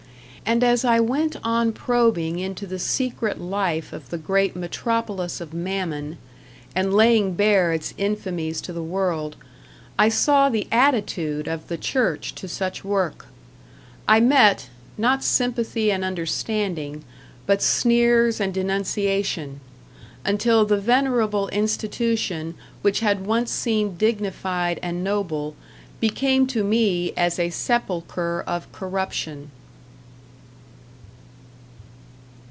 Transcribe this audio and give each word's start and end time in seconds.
And 0.43 0.65
as 0.65 0.83
I 0.83 0.99
went 0.99 1.37
on 1.45 1.71
probing 1.71 2.39
into 2.39 2.67
the 2.67 2.79
secret 2.79 3.39
life 3.39 3.93
of 3.93 4.09
the 4.09 4.17
great 4.17 4.53
Metropolis 4.53 5.39
of 5.39 5.53
Mammon, 5.53 6.17
and 6.75 6.93
laying 6.93 7.35
bare 7.35 7.71
its 7.71 7.93
infamies 7.97 8.59
to 8.63 8.73
the 8.73 8.83
world, 8.83 9.37
I 9.97 10.09
saw 10.09 10.49
the 10.49 10.67
attitude 10.69 11.47
of 11.47 11.69
the 11.69 11.77
church 11.77 12.35
to 12.35 12.49
such 12.49 12.83
work; 12.83 13.27
I 14.09 14.19
met, 14.19 14.67
not 14.97 15.23
sympathy 15.23 15.89
and 15.89 16.03
understanding, 16.03 17.05
but 17.45 17.61
sneers 17.61 18.41
and 18.41 18.53
denunciation 18.53 19.61
until 20.25 20.65
the 20.65 20.75
venerable 20.81 21.47
institution 21.49 22.55
which 22.81 22.99
had 22.99 23.25
once 23.25 23.51
seemed 23.51 23.97
dignified 23.97 24.81
and 24.83 25.01
noble 25.01 25.55
became 26.01 26.45
to 26.47 26.61
me 26.61 27.13
as 27.15 27.39
a 27.39 27.51
sepulchre 27.51 28.43
of 28.45 28.69
corruption. 28.73 29.51